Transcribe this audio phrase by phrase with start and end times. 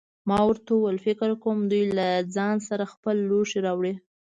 [0.29, 3.93] ما ورته وویل: فکر کوم چې دوی له ځان سره خپل لوښي راوړي.